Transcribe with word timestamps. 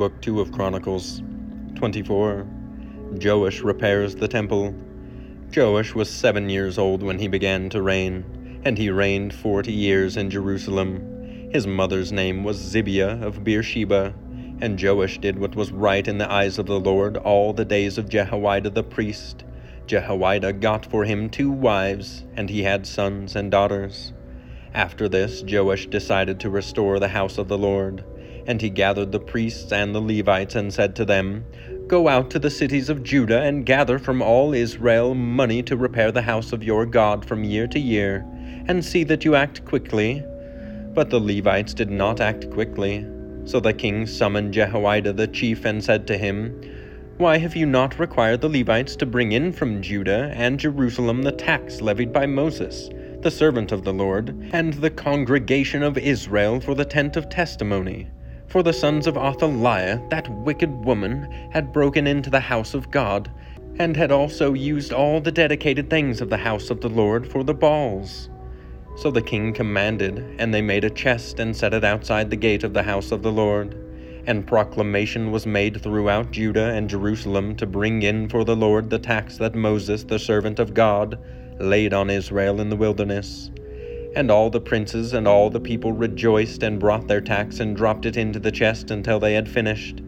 Book 0.00 0.22
2 0.22 0.40
of 0.40 0.50
Chronicles 0.50 1.22
24 1.74 2.46
Joash 3.22 3.60
repairs 3.60 4.14
the 4.14 4.28
temple. 4.28 4.74
Joash 5.54 5.94
was 5.94 6.08
seven 6.08 6.48
years 6.48 6.78
old 6.78 7.02
when 7.02 7.18
he 7.18 7.28
began 7.28 7.68
to 7.68 7.82
reign, 7.82 8.62
and 8.64 8.78
he 8.78 8.88
reigned 8.88 9.34
forty 9.34 9.74
years 9.74 10.16
in 10.16 10.30
Jerusalem. 10.30 11.50
His 11.52 11.66
mother's 11.66 12.12
name 12.12 12.44
was 12.44 12.56
Zibiah 12.56 13.22
of 13.22 13.44
Beersheba, 13.44 14.14
and 14.62 14.82
Joash 14.82 15.18
did 15.18 15.38
what 15.38 15.54
was 15.54 15.70
right 15.70 16.08
in 16.08 16.16
the 16.16 16.32
eyes 16.32 16.58
of 16.58 16.64
the 16.64 16.80
Lord 16.80 17.18
all 17.18 17.52
the 17.52 17.66
days 17.66 17.98
of 17.98 18.08
Jehoiada 18.08 18.70
the 18.70 18.82
priest. 18.82 19.44
Jehoiada 19.86 20.54
got 20.54 20.86
for 20.86 21.04
him 21.04 21.28
two 21.28 21.50
wives, 21.50 22.24
and 22.36 22.48
he 22.48 22.62
had 22.62 22.86
sons 22.86 23.36
and 23.36 23.50
daughters. 23.50 24.14
After 24.72 25.10
this, 25.10 25.44
Joash 25.46 25.88
decided 25.88 26.40
to 26.40 26.48
restore 26.48 26.98
the 26.98 27.08
house 27.08 27.36
of 27.36 27.48
the 27.48 27.58
Lord. 27.58 28.02
And 28.50 28.60
he 28.60 28.68
gathered 28.68 29.12
the 29.12 29.20
priests 29.20 29.70
and 29.70 29.94
the 29.94 30.00
Levites 30.00 30.56
and 30.56 30.74
said 30.74 30.96
to 30.96 31.04
them, 31.04 31.44
Go 31.86 32.08
out 32.08 32.30
to 32.30 32.40
the 32.40 32.50
cities 32.50 32.88
of 32.88 33.04
Judah 33.04 33.42
and 33.42 33.64
gather 33.64 33.96
from 33.96 34.20
all 34.20 34.54
Israel 34.54 35.14
money 35.14 35.62
to 35.62 35.76
repair 35.76 36.10
the 36.10 36.22
house 36.22 36.52
of 36.52 36.64
your 36.64 36.84
God 36.84 37.24
from 37.24 37.44
year 37.44 37.68
to 37.68 37.78
year, 37.78 38.26
and 38.66 38.84
see 38.84 39.04
that 39.04 39.24
you 39.24 39.36
act 39.36 39.64
quickly. 39.66 40.24
But 40.94 41.10
the 41.10 41.20
Levites 41.20 41.74
did 41.74 41.92
not 41.92 42.20
act 42.20 42.50
quickly. 42.50 43.06
So 43.44 43.60
the 43.60 43.72
king 43.72 44.04
summoned 44.04 44.52
Jehoiada 44.52 45.12
the 45.12 45.28
chief 45.28 45.64
and 45.64 45.80
said 45.80 46.08
to 46.08 46.18
him, 46.18 46.60
Why 47.18 47.38
have 47.38 47.54
you 47.54 47.66
not 47.66 48.00
required 48.00 48.40
the 48.40 48.48
Levites 48.48 48.96
to 48.96 49.06
bring 49.06 49.30
in 49.30 49.52
from 49.52 49.80
Judah 49.80 50.32
and 50.34 50.58
Jerusalem 50.58 51.22
the 51.22 51.30
tax 51.30 51.80
levied 51.80 52.12
by 52.12 52.26
Moses, 52.26 52.90
the 53.20 53.30
servant 53.30 53.70
of 53.70 53.84
the 53.84 53.94
Lord, 53.94 54.34
and 54.52 54.74
the 54.74 54.90
congregation 54.90 55.84
of 55.84 55.96
Israel 55.96 56.58
for 56.58 56.74
the 56.74 56.84
tent 56.84 57.16
of 57.16 57.28
testimony? 57.28 58.10
For 58.50 58.64
the 58.64 58.72
sons 58.72 59.06
of 59.06 59.16
Athaliah, 59.16 60.02
that 60.08 60.28
wicked 60.28 60.84
woman, 60.84 61.30
had 61.52 61.72
broken 61.72 62.08
into 62.08 62.30
the 62.30 62.40
house 62.40 62.74
of 62.74 62.90
God, 62.90 63.30
and 63.78 63.96
had 63.96 64.10
also 64.10 64.54
used 64.54 64.92
all 64.92 65.20
the 65.20 65.30
dedicated 65.30 65.88
things 65.88 66.20
of 66.20 66.30
the 66.30 66.36
house 66.36 66.68
of 66.68 66.80
the 66.80 66.88
Lord 66.88 67.30
for 67.30 67.44
the 67.44 67.54
Baals. 67.54 68.28
So 68.96 69.12
the 69.12 69.22
king 69.22 69.52
commanded, 69.52 70.34
and 70.40 70.52
they 70.52 70.62
made 70.62 70.82
a 70.82 70.90
chest 70.90 71.38
and 71.38 71.56
set 71.56 71.74
it 71.74 71.84
outside 71.84 72.28
the 72.28 72.34
gate 72.34 72.64
of 72.64 72.74
the 72.74 72.82
house 72.82 73.12
of 73.12 73.22
the 73.22 73.30
Lord. 73.30 73.74
And 74.26 74.44
proclamation 74.44 75.30
was 75.30 75.46
made 75.46 75.80
throughout 75.80 76.32
Judah 76.32 76.70
and 76.70 76.90
Jerusalem 76.90 77.54
to 77.54 77.66
bring 77.66 78.02
in 78.02 78.28
for 78.28 78.42
the 78.42 78.56
Lord 78.56 78.90
the 78.90 78.98
tax 78.98 79.38
that 79.38 79.54
Moses, 79.54 80.02
the 80.02 80.18
servant 80.18 80.58
of 80.58 80.74
God, 80.74 81.20
laid 81.60 81.94
on 81.94 82.10
Israel 82.10 82.60
in 82.60 82.68
the 82.68 82.74
wilderness. 82.74 83.52
And 84.16 84.28
all 84.28 84.50
the 84.50 84.60
princes 84.60 85.12
and 85.12 85.28
all 85.28 85.50
the 85.50 85.60
people 85.60 85.92
rejoiced 85.92 86.64
and 86.64 86.80
brought 86.80 87.06
their 87.06 87.20
tax 87.20 87.60
and 87.60 87.76
dropped 87.76 88.06
it 88.06 88.16
into 88.16 88.40
the 88.40 88.50
chest 88.50 88.90
until 88.90 89.20
they 89.20 89.34
had 89.34 89.48
finished. 89.48 90.00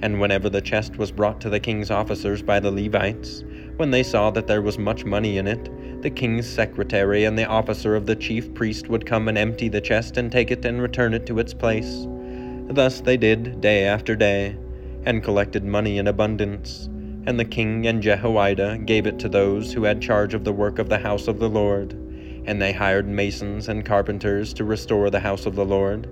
And 0.00 0.20
whenever 0.20 0.48
the 0.48 0.60
chest 0.60 0.96
was 0.96 1.10
brought 1.10 1.40
to 1.40 1.50
the 1.50 1.58
king's 1.58 1.90
officers 1.90 2.40
by 2.40 2.60
the 2.60 2.70
Levites, 2.70 3.42
when 3.76 3.90
they 3.90 4.04
saw 4.04 4.30
that 4.30 4.46
there 4.46 4.62
was 4.62 4.78
much 4.78 5.04
money 5.04 5.38
in 5.38 5.48
it, 5.48 6.02
the 6.02 6.10
king's 6.10 6.48
secretary 6.48 7.24
and 7.24 7.36
the 7.36 7.46
officer 7.46 7.96
of 7.96 8.06
the 8.06 8.14
chief 8.14 8.54
priest 8.54 8.88
would 8.88 9.04
come 9.04 9.26
and 9.26 9.36
empty 9.36 9.68
the 9.68 9.80
chest 9.80 10.16
and 10.16 10.30
take 10.30 10.52
it 10.52 10.64
and 10.64 10.80
return 10.80 11.12
it 11.12 11.26
to 11.26 11.40
its 11.40 11.52
place. 11.52 12.06
Thus 12.68 13.00
they 13.00 13.16
did 13.16 13.60
day 13.60 13.86
after 13.86 14.14
day, 14.14 14.56
and 15.04 15.24
collected 15.24 15.64
money 15.64 15.98
in 15.98 16.06
abundance. 16.06 16.88
And 17.26 17.40
the 17.40 17.44
king 17.44 17.88
and 17.88 18.02
Jehoiada 18.02 18.78
gave 18.78 19.06
it 19.06 19.18
to 19.18 19.28
those 19.28 19.72
who 19.72 19.82
had 19.82 20.00
charge 20.00 20.32
of 20.34 20.44
the 20.44 20.52
work 20.52 20.78
of 20.78 20.88
the 20.88 20.98
house 20.98 21.26
of 21.26 21.40
the 21.40 21.48
Lord 21.48 21.96
and 22.48 22.62
they 22.62 22.72
hired 22.72 23.06
masons 23.06 23.68
and 23.68 23.84
carpenters 23.84 24.54
to 24.54 24.64
restore 24.64 25.10
the 25.10 25.20
house 25.20 25.44
of 25.44 25.54
the 25.54 25.66
Lord, 25.66 26.08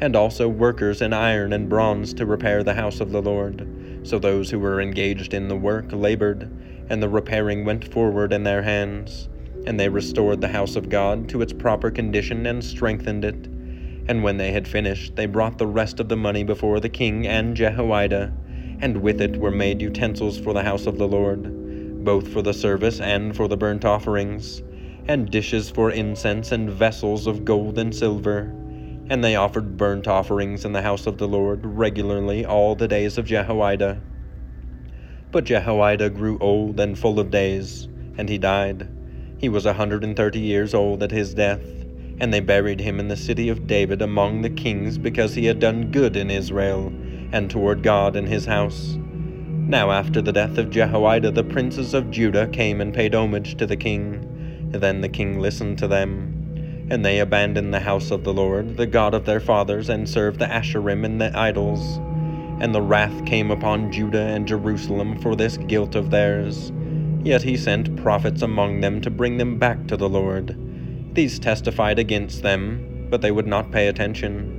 and 0.00 0.14
also 0.14 0.48
workers 0.48 1.02
in 1.02 1.12
iron 1.12 1.52
and 1.52 1.68
bronze 1.68 2.14
to 2.14 2.26
repair 2.26 2.62
the 2.62 2.74
house 2.74 3.00
of 3.00 3.10
the 3.10 3.20
Lord. 3.20 3.66
So 4.04 4.20
those 4.20 4.48
who 4.50 4.60
were 4.60 4.80
engaged 4.80 5.34
in 5.34 5.48
the 5.48 5.56
work 5.56 5.86
labored, 5.90 6.48
and 6.88 7.02
the 7.02 7.08
repairing 7.08 7.64
went 7.64 7.92
forward 7.92 8.32
in 8.32 8.44
their 8.44 8.62
hands. 8.62 9.28
And 9.66 9.80
they 9.80 9.88
restored 9.88 10.40
the 10.40 10.46
house 10.46 10.76
of 10.76 10.90
God 10.90 11.28
to 11.30 11.42
its 11.42 11.52
proper 11.52 11.90
condition 11.90 12.46
and 12.46 12.64
strengthened 12.64 13.24
it. 13.24 13.48
And 14.06 14.22
when 14.22 14.36
they 14.36 14.52
had 14.52 14.68
finished, 14.68 15.16
they 15.16 15.26
brought 15.26 15.58
the 15.58 15.66
rest 15.66 15.98
of 15.98 16.08
the 16.08 16.16
money 16.16 16.44
before 16.44 16.78
the 16.78 16.88
king 16.88 17.26
and 17.26 17.56
Jehoiada, 17.56 18.32
and 18.80 19.02
with 19.02 19.20
it 19.20 19.38
were 19.38 19.50
made 19.50 19.82
utensils 19.82 20.38
for 20.38 20.54
the 20.54 20.62
house 20.62 20.86
of 20.86 20.98
the 20.98 21.08
Lord, 21.08 22.04
both 22.04 22.28
for 22.28 22.42
the 22.42 22.54
service 22.54 23.00
and 23.00 23.34
for 23.36 23.48
the 23.48 23.56
burnt 23.56 23.84
offerings 23.84 24.62
and 25.10 25.28
dishes 25.28 25.68
for 25.68 25.90
incense, 25.90 26.52
and 26.52 26.70
vessels 26.70 27.26
of 27.26 27.44
gold 27.44 27.76
and 27.78 27.92
silver. 27.92 28.42
And 29.08 29.24
they 29.24 29.34
offered 29.34 29.76
burnt 29.76 30.06
offerings 30.06 30.64
in 30.64 30.72
the 30.72 30.82
house 30.82 31.04
of 31.04 31.18
the 31.18 31.26
Lord 31.26 31.66
regularly 31.66 32.46
all 32.46 32.76
the 32.76 32.86
days 32.86 33.18
of 33.18 33.24
Jehoiada. 33.24 34.00
But 35.32 35.44
Jehoiada 35.44 36.10
grew 36.10 36.38
old 36.38 36.78
and 36.78 36.96
full 36.96 37.18
of 37.18 37.32
days, 37.32 37.88
and 38.18 38.28
he 38.28 38.38
died. 38.38 38.88
He 39.36 39.48
was 39.48 39.66
a 39.66 39.72
hundred 39.72 40.04
and 40.04 40.16
thirty 40.16 40.38
years 40.38 40.74
old 40.74 41.02
at 41.02 41.10
his 41.10 41.34
death, 41.34 41.64
and 42.20 42.32
they 42.32 42.38
buried 42.38 42.78
him 42.78 43.00
in 43.00 43.08
the 43.08 43.16
city 43.16 43.48
of 43.48 43.66
David 43.66 44.02
among 44.02 44.42
the 44.42 44.50
kings 44.50 44.96
because 44.96 45.34
he 45.34 45.46
had 45.46 45.58
done 45.58 45.90
good 45.90 46.14
in 46.14 46.30
Israel, 46.30 46.92
and 47.32 47.50
toward 47.50 47.82
God 47.82 48.14
in 48.14 48.26
his 48.26 48.46
house. 48.46 48.96
Now 48.96 49.90
after 49.90 50.22
the 50.22 50.32
death 50.32 50.56
of 50.56 50.70
Jehoiada, 50.70 51.32
the 51.32 51.42
princes 51.42 51.94
of 51.94 52.12
Judah 52.12 52.46
came 52.46 52.80
and 52.80 52.94
paid 52.94 53.12
homage 53.12 53.56
to 53.56 53.66
the 53.66 53.76
king. 53.76 54.36
Then 54.72 55.00
the 55.00 55.08
king 55.08 55.40
listened 55.40 55.78
to 55.78 55.88
them. 55.88 56.86
And 56.90 57.04
they 57.04 57.18
abandoned 57.18 57.74
the 57.74 57.80
house 57.80 58.10
of 58.10 58.24
the 58.24 58.32
Lord, 58.32 58.76
the 58.76 58.86
God 58.86 59.14
of 59.14 59.24
their 59.24 59.40
fathers, 59.40 59.88
and 59.88 60.08
served 60.08 60.38
the 60.38 60.46
Asherim 60.46 61.04
and 61.04 61.20
the 61.20 61.36
idols. 61.36 61.98
And 62.60 62.74
the 62.74 62.82
wrath 62.82 63.24
came 63.24 63.50
upon 63.50 63.90
Judah 63.92 64.22
and 64.22 64.46
Jerusalem 64.46 65.18
for 65.20 65.34
this 65.34 65.56
guilt 65.56 65.94
of 65.94 66.10
theirs. 66.10 66.72
Yet 67.22 67.42
he 67.42 67.56
sent 67.56 67.96
prophets 67.96 68.42
among 68.42 68.80
them 68.80 69.00
to 69.02 69.10
bring 69.10 69.38
them 69.38 69.58
back 69.58 69.86
to 69.88 69.96
the 69.96 70.08
Lord. 70.08 70.56
These 71.14 71.38
testified 71.38 71.98
against 71.98 72.42
them, 72.42 73.08
but 73.10 73.20
they 73.20 73.30
would 73.30 73.46
not 73.46 73.72
pay 73.72 73.88
attention. 73.88 74.56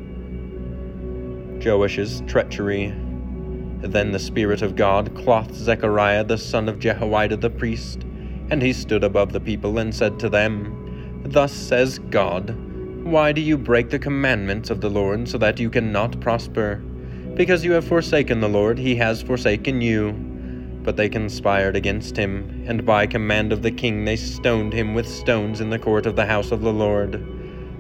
Joash's 1.62 2.22
treachery. 2.28 2.94
Then 3.80 4.12
the 4.12 4.20
Spirit 4.20 4.62
of 4.62 4.76
God 4.76 5.16
clothed 5.16 5.56
Zechariah 5.56 6.24
the 6.24 6.38
son 6.38 6.70
of 6.70 6.80
Jehoiada 6.80 7.38
the 7.38 7.50
priest 7.50 8.06
and 8.52 8.62
he 8.62 8.74
stood 8.74 9.04
above 9.04 9.32
the 9.32 9.40
people 9.40 9.80
and 9.80 9.96
said 9.96 10.20
to 10.20 10.28
them, 10.28 11.24
Thus 11.24 11.54
says 11.54 12.00
God, 12.00 12.54
Why 13.06 13.32
do 13.32 13.40
you 13.40 13.58
break 13.58 13.90
the 13.90 13.98
commandments 13.98 14.70
of 14.70 14.82
the 14.82 14.90
Lord 14.90 15.30
so 15.30 15.38
that 15.38 15.58
you 15.58 15.70
cannot 15.70 16.20
prosper? 16.20 16.76
Because 17.34 17.64
you 17.64 17.72
have 17.72 17.88
forsaken 17.88 18.42
the 18.42 18.50
Lord, 18.50 18.78
he 18.78 18.94
has 18.98 19.22
forsaken 19.22 19.80
you. 19.80 20.12
But 20.84 20.98
they 20.98 21.08
conspired 21.08 21.78
against 21.78 22.18
him, 22.18 22.66
and 22.68 22.86
by 22.86 23.08
command 23.08 23.54
of 23.54 23.62
the 23.62 23.72
king 23.72 24.04
they 24.04 24.18
stoned 24.18 24.74
him 24.74 24.94
with 24.94 25.08
stones 25.08 25.62
in 25.62 25.70
the 25.70 25.80
court 25.80 26.06
of 26.06 26.18
the 26.18 26.26
house 26.26 26.52
of 26.52 26.60
the 26.60 26.74
Lord. 26.74 27.26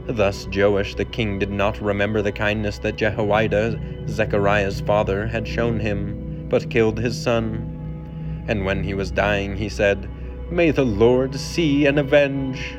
Thus 0.07 0.47
Joash 0.55 0.95
the 0.95 1.03
king 1.03 1.37
did 1.37 1.51
not 1.51 1.81
remember 1.81 2.21
the 2.21 2.31
kindness 2.31 2.79
that 2.79 2.95
Jehoiada, 2.95 4.07
Zechariah's 4.07 4.79
father, 4.79 5.27
had 5.27 5.45
shown 5.45 5.81
him, 5.81 6.47
but 6.47 6.69
killed 6.69 6.97
his 6.97 7.21
son. 7.21 8.45
And 8.47 8.63
when 8.63 8.85
he 8.85 8.93
was 8.93 9.11
dying, 9.11 9.57
he 9.57 9.67
said, 9.67 10.09
May 10.51 10.71
the 10.71 10.83
Lord 10.83 11.33
see 11.35 11.85
and 11.85 11.97
avenge. 11.97 12.75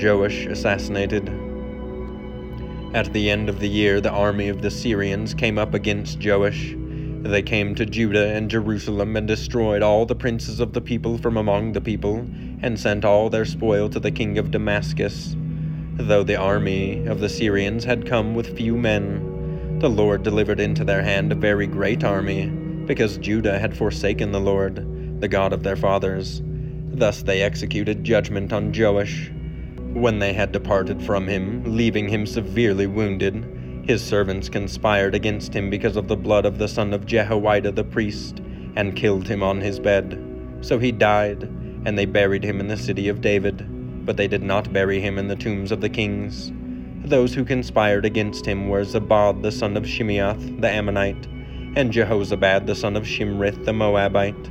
Joash 0.00 0.46
assassinated. 0.46 1.28
At 2.94 3.12
the 3.12 3.28
end 3.28 3.48
of 3.48 3.58
the 3.58 3.68
year, 3.68 4.00
the 4.00 4.12
army 4.12 4.48
of 4.48 4.62
the 4.62 4.70
Syrians 4.70 5.34
came 5.34 5.58
up 5.58 5.74
against 5.74 6.24
Joash. 6.24 6.76
They 6.76 7.42
came 7.42 7.74
to 7.74 7.84
Judah 7.84 8.28
and 8.28 8.48
Jerusalem 8.48 9.16
and 9.16 9.26
destroyed 9.26 9.82
all 9.82 10.06
the 10.06 10.14
princes 10.14 10.60
of 10.60 10.74
the 10.74 10.80
people 10.80 11.18
from 11.18 11.36
among 11.36 11.72
the 11.72 11.80
people, 11.80 12.18
and 12.62 12.78
sent 12.78 13.04
all 13.04 13.28
their 13.28 13.44
spoil 13.44 13.88
to 13.88 13.98
the 13.98 14.12
king 14.12 14.38
of 14.38 14.52
Damascus. 14.52 15.34
Though 15.96 16.22
the 16.22 16.36
army 16.36 17.04
of 17.08 17.18
the 17.18 17.28
Syrians 17.28 17.82
had 17.82 18.06
come 18.06 18.36
with 18.36 18.56
few 18.56 18.76
men, 18.76 19.80
the 19.80 19.90
Lord 19.90 20.22
delivered 20.22 20.60
into 20.60 20.84
their 20.84 21.02
hand 21.02 21.32
a 21.32 21.34
very 21.34 21.66
great 21.66 22.04
army, 22.04 22.46
because 22.46 23.18
Judah 23.18 23.58
had 23.58 23.76
forsaken 23.76 24.30
the 24.30 24.38
Lord 24.38 24.97
the 25.20 25.28
God 25.28 25.52
of 25.52 25.62
their 25.62 25.76
fathers. 25.76 26.42
Thus 26.44 27.22
they 27.22 27.42
executed 27.42 28.04
judgment 28.04 28.52
on 28.52 28.72
Joash. 28.72 29.30
When 29.92 30.18
they 30.18 30.32
had 30.32 30.52
departed 30.52 31.02
from 31.02 31.26
him, 31.26 31.62
leaving 31.64 32.08
him 32.08 32.26
severely 32.26 32.86
wounded, 32.86 33.84
His 33.86 34.04
servants 34.04 34.48
conspired 34.48 35.14
against 35.14 35.54
him 35.54 35.70
because 35.70 35.96
of 35.96 36.08
the 36.08 36.16
blood 36.16 36.44
of 36.44 36.58
the 36.58 36.68
son 36.68 36.92
of 36.92 37.06
Jehoiada 37.06 37.72
the 37.72 37.84
priest, 37.84 38.40
and 38.76 38.96
killed 38.96 39.26
him 39.26 39.42
on 39.42 39.60
his 39.60 39.80
bed. 39.80 40.22
So 40.60 40.78
he 40.78 40.92
died, 40.92 41.42
and 41.84 41.96
they 41.96 42.04
buried 42.04 42.44
him 42.44 42.60
in 42.60 42.68
the 42.68 42.76
city 42.76 43.08
of 43.08 43.20
David, 43.20 43.64
but 44.04 44.16
they 44.16 44.28
did 44.28 44.42
not 44.42 44.72
bury 44.72 45.00
him 45.00 45.18
in 45.18 45.28
the 45.28 45.36
tombs 45.36 45.72
of 45.72 45.80
the 45.80 45.88
kings. 45.88 46.52
Those 47.08 47.32
who 47.32 47.44
conspired 47.44 48.04
against 48.04 48.44
him 48.44 48.68
were 48.68 48.84
Zabad 48.84 49.42
the 49.42 49.52
son 49.52 49.76
of 49.76 49.84
Shimeath 49.84 50.60
the 50.60 50.68
Ammonite, 50.68 51.26
and 51.76 51.92
Jehozabad 51.92 52.66
the 52.66 52.74
son 52.74 52.96
of 52.96 53.04
Shimrith 53.04 53.64
the 53.64 53.72
Moabite. 53.72 54.50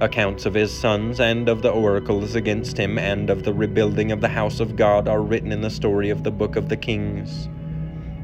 Accounts 0.00 0.46
of 0.46 0.54
his 0.54 0.72
sons 0.72 1.20
and 1.20 1.46
of 1.46 1.60
the 1.60 1.68
oracles 1.70 2.34
against 2.34 2.78
him 2.78 2.98
and 2.98 3.28
of 3.28 3.42
the 3.42 3.52
rebuilding 3.52 4.12
of 4.12 4.22
the 4.22 4.28
house 4.28 4.58
of 4.58 4.74
God 4.74 5.06
are 5.06 5.20
written 5.20 5.52
in 5.52 5.60
the 5.60 5.68
story 5.68 6.08
of 6.08 6.24
the 6.24 6.30
book 6.30 6.56
of 6.56 6.70
the 6.70 6.76
kings. 6.76 7.50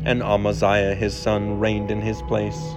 And 0.02 0.22
Amaziah 0.22 0.94
his 0.94 1.14
son 1.14 1.60
reigned 1.60 1.90
in 1.90 2.00
his 2.00 2.22
place. 2.22 2.76